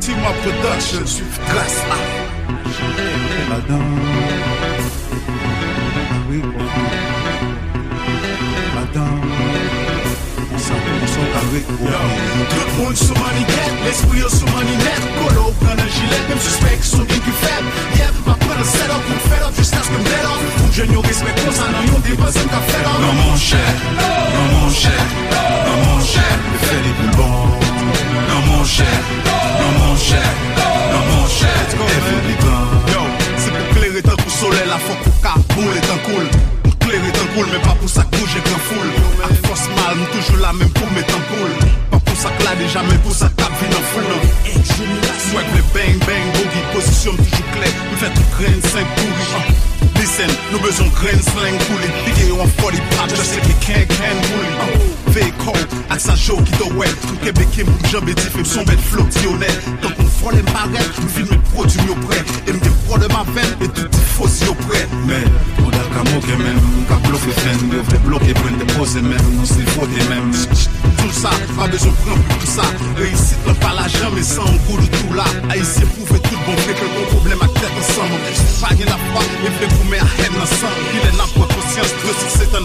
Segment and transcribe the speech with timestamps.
[0.00, 1.96] Team-up production, suive grâce là.
[3.50, 4.00] Madame,
[6.30, 6.42] oui,
[8.74, 9.20] Madame,
[11.52, 11.56] Yo,
[12.48, 17.32] Tout le monde sous maniquette, l'esprit Colo, prend un gilet, même suspect sont bien plus
[17.32, 20.42] faibles Yep, ma prendre un setup pour faire up jusqu'à ce que me dead off
[20.58, 23.36] Faut que je n'y respect pour ça, non, yon dépasse un café là Non mon
[23.36, 23.58] cher,
[23.96, 25.29] non mon cher,
[34.40, 36.26] soleil, la faut qu'on cap, boule est en cool.
[36.62, 38.90] Pour clairer tant cool, mais pas pour ça que bouger grand foule.
[39.24, 41.56] Ak force mal, nous toujours là même pour mettre en poule.
[41.90, 44.16] Pas pour ça que là déjà, mais pour ça cap vin en foule.
[45.30, 49.54] Swag le bang bang, boogie, position toujours claire Nous fait tout grain, 5 pourris
[50.00, 53.86] Listen, nous besoin de grain, slang, cool Piqué en 40 pop, just like a can
[53.86, 54.50] can bully
[55.10, 58.80] Vehicle, ak sa jow ki do wet Tout kebeke moun jambe di fe son bête
[58.80, 62.98] flow tionnet Tant qu'on frôle les barrettes, nous filme produit yo prêt Et m'de pro
[62.98, 63.99] de ma veine, et tout
[65.10, 68.58] prêt Mais, on a qu'à moquer même, on qu'à bloquer fin, on devrait bloquer, prendre
[68.58, 70.30] des poses même, on s'est fauté même.
[70.98, 72.62] Tout ça, pas besoin prendre plus tout ça
[73.46, 75.24] non pas l'argent, mais sans un coup de tout là.
[75.48, 78.20] Haïtien prouve tout bon, fait que bon problème à tête ensemble.
[78.60, 80.80] Pas rien la foi, et fait vous mettre à haine ensemble.
[80.92, 82.64] Il est là pour conscience, trop si c'est un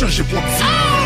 [0.00, 0.99] 这是我的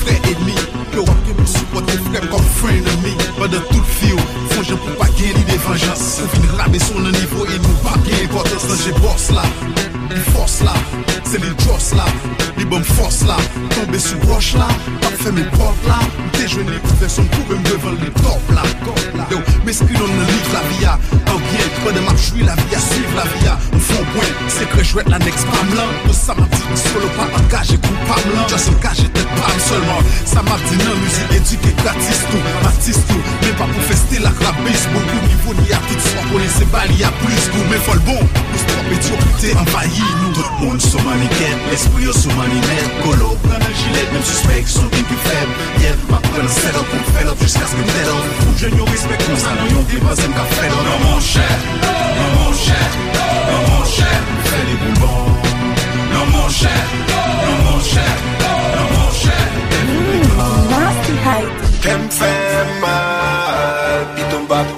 [0.00, 0.62] frères ennemis
[0.92, 4.18] Que wap ke pou supporter frère comme friend enemy Pendant tout fio,
[4.52, 7.58] fon jen pou pa gen li de vengeance Ou vin rabe son nan niveau et
[7.64, 9.46] nou pa gen importance Nan j'ai boss la,
[10.12, 10.74] li force la,
[11.24, 12.06] c'est li dross la
[12.58, 13.36] Li bon force la,
[13.74, 14.68] tombe sou roche la
[15.00, 18.10] Pas fait mes portes la, m'te jwen li pou fè son kou Bem devan li
[18.20, 18.66] top la
[19.32, 20.92] Yo, m'eskri non nan liv la via
[21.32, 24.84] An bien, pendant map jwi la via, suiv la via On fon point, c'est que
[24.84, 28.36] j'wet la next pam lan Yo sa m'a dit, solo pas engagé coupable.
[28.36, 29.01] Lan tête pam
[30.28, 34.32] Sa map di nan müzik eduke gratis tou Matis tou, men pa pou feste la
[34.38, 38.22] krabis Bokou nivou ni atout swa Kone se bali a plis kou Men fol bon,
[38.38, 43.60] pou strop etiopite envayi nou Tout moun sou maniken, l'esprit yo sou manimen Kolo pran
[43.60, 47.16] al jilet, men suspek son bin pi feb Yev ma pran al set up, pou
[47.18, 50.36] fel up Jiska sken dead up, pou jen yo respek Moun sa nan yon debazen
[50.38, 51.46] ka fel up Nan moun chè,
[51.84, 52.82] nan moun chè,
[53.20, 54.10] nan moun chè
[54.48, 55.32] Fè li bourbon,
[56.14, 57.01] nan moun chè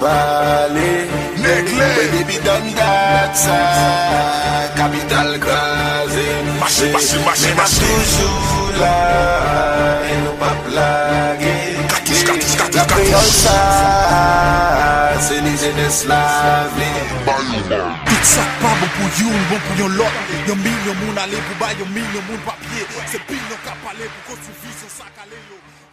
[0.01, 0.89] pale
[1.43, 3.59] Nekle Mwen debi dan dat sa
[4.75, 6.27] Kapital graze
[6.59, 8.95] Mache, mache, mache Mwen toujou la
[10.09, 11.55] E nou pa plage
[11.93, 13.57] Katis, katis, katis La preyol sa
[15.27, 16.23] Se li jenes la
[18.05, 20.19] Tout sa pa bon pou yon, bon pou yon lot.
[20.49, 24.11] Yon milyon moun ale pou ba, yon milyon moun papye Se pil yon kap ale
[24.11, 25.84] pou kon soufi son sak ale yo